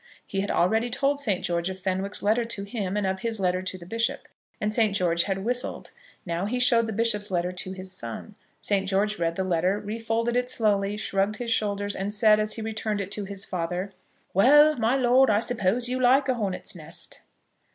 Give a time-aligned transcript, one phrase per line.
[0.25, 1.45] He had already told St.
[1.45, 4.27] George of Fenwick's letter to him and of his letter to the bishop,
[4.59, 4.95] and St.
[4.95, 5.91] George had whistled.
[6.25, 8.33] Now he showed the bishop's letter to his son.
[8.61, 8.89] St.
[8.89, 12.99] George read the letter, refolded it slowly, shrugged his shoulders, and said, as he returned
[12.99, 13.91] it to his father,
[14.33, 17.21] "Well, my lord, I suppose you like a hornet's nest."